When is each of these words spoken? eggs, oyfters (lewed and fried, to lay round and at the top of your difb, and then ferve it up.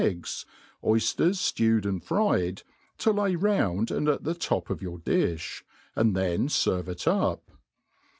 eggs, 0.03 0.47
oyfters 0.83 1.53
(lewed 1.59 1.85
and 1.85 2.03
fried, 2.03 2.63
to 2.97 3.11
lay 3.11 3.35
round 3.35 3.91
and 3.91 4.09
at 4.09 4.23
the 4.23 4.33
top 4.33 4.71
of 4.71 4.81
your 4.81 4.97
difb, 4.97 5.61
and 5.95 6.15
then 6.15 6.47
ferve 6.47 6.87
it 6.87 7.07
up. 7.07 7.51